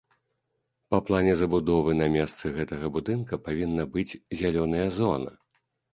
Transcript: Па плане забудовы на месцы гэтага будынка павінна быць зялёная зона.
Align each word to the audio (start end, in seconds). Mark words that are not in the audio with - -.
Па 0.93 0.99
плане 1.09 1.33
забудовы 1.41 1.91
на 1.99 2.07
месцы 2.15 2.53
гэтага 2.57 2.91
будынка 2.95 3.41
павінна 3.49 3.83
быць 3.97 4.17
зялёная 4.41 4.85
зона. 5.01 5.31